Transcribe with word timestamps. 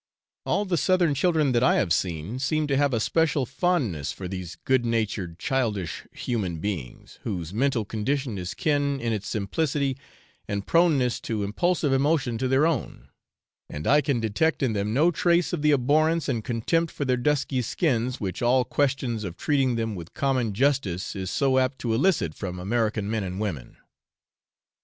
All 0.47 0.65
the 0.65 0.77
southern 0.77 1.13
children 1.13 1.51
that 1.51 1.61
I 1.61 1.75
have 1.75 1.93
seen 1.93 2.39
seem 2.39 2.65
to 2.65 2.75
have 2.75 2.91
a 2.91 2.99
special 2.99 3.45
fondness 3.45 4.11
for 4.11 4.27
these 4.27 4.57
good 4.65 4.83
natured 4.83 5.37
childish 5.37 6.07
human 6.11 6.57
beings, 6.57 7.19
whose 7.21 7.53
mental 7.53 7.85
condition 7.85 8.39
is 8.39 8.55
kin 8.55 8.99
in 8.99 9.13
its 9.13 9.27
simplicity 9.27 9.95
and 10.47 10.65
proneness 10.65 11.19
to 11.21 11.43
impulsive 11.43 11.93
emotion 11.93 12.39
to 12.39 12.47
their 12.47 12.65
own, 12.65 13.09
and 13.69 13.85
I 13.85 14.01
can 14.01 14.19
detect 14.19 14.63
in 14.63 14.73
them 14.73 14.91
no 14.91 15.11
trace 15.11 15.53
of 15.53 15.61
the 15.61 15.69
abhorrence 15.71 16.27
and 16.27 16.43
contempt 16.43 16.91
for 16.91 17.05
their 17.05 17.15
dusky 17.15 17.61
skins 17.61 18.19
which 18.19 18.41
all 18.41 18.65
questions 18.65 19.23
of 19.23 19.37
treating 19.37 19.75
them 19.75 19.93
with 19.93 20.15
common 20.15 20.53
justice 20.53 21.15
is 21.15 21.29
so 21.29 21.59
apt 21.59 21.77
to 21.77 21.93
elicit 21.93 22.33
from 22.33 22.57
American 22.57 23.07
men 23.07 23.23
and 23.23 23.39
women. 23.39 23.77